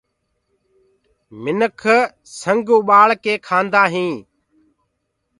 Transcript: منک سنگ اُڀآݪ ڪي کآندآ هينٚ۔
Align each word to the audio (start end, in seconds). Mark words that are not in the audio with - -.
منک 1.41 1.81
سنگ 2.39 2.67
اُڀآݪ 2.79 3.09
ڪي 3.23 3.33
کآندآ 3.47 3.83
هينٚ۔ 3.93 4.19